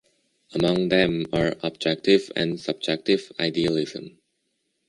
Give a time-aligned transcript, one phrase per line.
[0.55, 4.17] Among them are objective and subjective idealism.